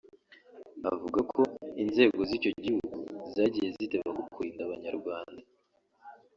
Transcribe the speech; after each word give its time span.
avuga 0.91 1.19
ko 1.31 1.41
inzego 1.83 2.19
z’icyo 2.29 2.51
gihugu 2.63 2.95
zagiye 3.33 3.67
ziteba 3.75 4.09
ku 4.17 4.23
kurinda 4.33 4.61
Abanyarwanda 4.67 5.41